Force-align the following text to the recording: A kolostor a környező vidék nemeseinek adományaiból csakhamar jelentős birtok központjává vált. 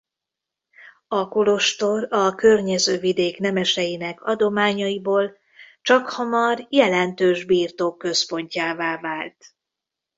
A 1.07 1.27
kolostor 1.27 2.07
a 2.11 2.35
környező 2.35 2.97
vidék 2.99 3.37
nemeseinek 3.39 4.21
adományaiból 4.23 5.37
csakhamar 5.81 6.67
jelentős 6.69 7.45
birtok 7.45 7.97
központjává 7.97 8.97
vált. 8.99 9.55